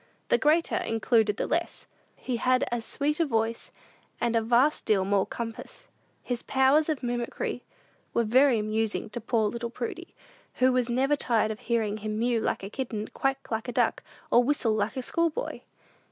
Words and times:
"The 0.29 0.39
greater 0.39 0.77
included 0.77 1.37
the 1.37 1.45
less." 1.45 1.85
He 2.15 2.37
had 2.37 2.63
as 2.71 2.83
sweet 2.85 3.19
a 3.19 3.25
voice, 3.27 3.69
and 4.19 4.35
a 4.35 4.41
vast 4.41 4.83
deal 4.85 5.05
more 5.05 5.27
compass. 5.27 5.87
His 6.23 6.41
powers 6.41 6.89
of 6.89 7.03
mimicry 7.03 7.61
were 8.11 8.23
very 8.23 8.57
amusing 8.57 9.11
to 9.11 9.21
poor 9.21 9.47
little 9.47 9.69
Prudy, 9.69 10.15
who 10.55 10.73
was 10.73 10.89
never 10.89 11.15
tired 11.15 11.51
of 11.51 11.59
hearing 11.59 11.97
him 11.97 12.17
mew 12.17 12.41
like 12.41 12.63
a 12.63 12.69
kitten, 12.71 13.09
quack 13.09 13.51
like 13.51 13.67
a 13.67 13.71
duck, 13.71 14.01
or 14.31 14.43
whistle 14.43 14.73
like 14.73 14.97
a 14.97 15.03
schoolboy. 15.03 15.59